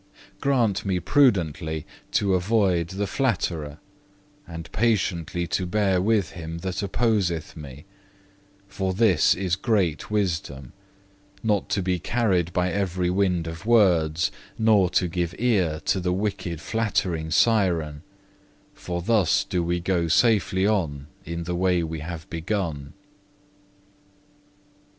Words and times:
Grant 0.39 0.83
me 0.83 0.99
prudently 0.99 1.85
to 2.13 2.33
avoid 2.33 2.87
the 2.87 3.05
flatterer, 3.05 3.77
and 4.47 4.71
patiently 4.71 5.45
to 5.45 5.67
bear 5.67 6.01
with 6.01 6.31
him 6.31 6.57
that 6.65 6.81
opposeth 6.81 7.55
me; 7.55 7.85
for 8.67 8.95
this 8.95 9.35
is 9.35 9.55
great 9.55 10.09
wisdom, 10.09 10.73
not 11.43 11.69
to 11.69 11.83
be 11.83 11.99
carried 11.99 12.51
by 12.51 12.71
every 12.71 13.11
wind 13.11 13.45
of 13.45 13.67
words, 13.67 14.31
nor 14.57 14.89
to 14.89 15.07
give 15.07 15.35
ear 15.37 15.79
to 15.85 15.99
the 15.99 16.11
wicked 16.11 16.61
flattering 16.61 17.29
Siren; 17.29 18.01
for 18.73 19.03
thus 19.03 19.43
do 19.43 19.63
we 19.63 19.79
go 19.79 20.07
safely 20.07 20.65
on 20.65 21.05
in 21.25 21.43
the 21.43 21.53
way 21.55 21.83
we 21.83 21.99
have 21.99 22.27
begun. 22.27 22.93